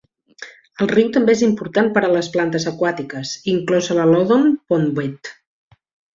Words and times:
El 0.85 0.87
riu 0.91 1.11
també 1.17 1.35
és 1.37 1.43
important 1.47 1.89
per 1.97 2.03
a 2.07 2.09
les 2.13 2.31
plantes 2.37 2.65
aquàtiques, 2.73 3.35
inclosa 3.55 4.01
la 4.01 4.09
Loddon 4.15 4.51
Pondweed. 4.73 5.33